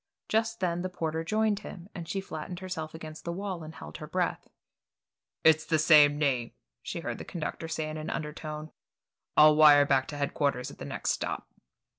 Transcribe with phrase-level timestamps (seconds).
[0.27, 3.97] Just then the porter joined him, and she flattened herself against the wall and held
[3.97, 4.47] her breath.
[5.43, 8.71] "It's the same name," she heard the conductor say in an undertone.
[9.37, 11.47] "I'll wire back to headquarters at the next stop."